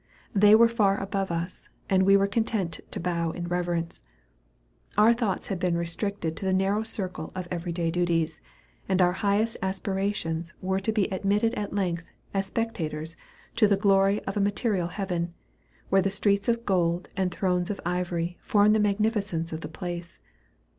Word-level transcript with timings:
They 0.33 0.55
were 0.55 0.67
far 0.67 0.99
above 0.99 1.29
us, 1.29 1.69
and 1.87 2.01
we 2.01 2.17
were 2.17 2.25
content 2.25 2.79
to 2.89 2.99
bow 2.99 3.29
in 3.29 3.47
reverence. 3.47 4.03
Our 4.97 5.13
thoughts 5.13 5.49
had 5.49 5.59
been 5.59 5.77
restricted 5.77 6.35
to 6.37 6.45
the 6.45 6.53
narrow 6.55 6.81
circle 6.81 7.31
of 7.35 7.47
every 7.51 7.71
day 7.71 7.91
duties, 7.91 8.41
and 8.89 8.99
our 8.99 9.11
highest 9.11 9.57
aspirations 9.61 10.55
were 10.59 10.79
to 10.79 10.91
be 10.91 11.05
admitted 11.13 11.53
at 11.53 11.75
length, 11.75 12.05
as 12.33 12.47
spectators, 12.47 13.15
to 13.57 13.67
the 13.67 13.77
glory 13.77 14.25
of 14.25 14.35
a 14.35 14.39
material 14.41 14.87
heaven, 14.87 15.35
where 15.89 16.01
streets 16.09 16.47
of 16.49 16.65
gold 16.65 17.09
and 17.15 17.29
thrones 17.31 17.69
of 17.69 17.79
ivory 17.85 18.39
form 18.41 18.73
the 18.73 18.79
magnificence 18.79 19.53
of 19.53 19.61
the 19.61 19.69
place. 19.69 20.17